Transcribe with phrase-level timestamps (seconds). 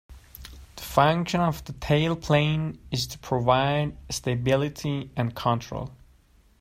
[0.77, 5.91] The function of the tailplane is to provide stability and control.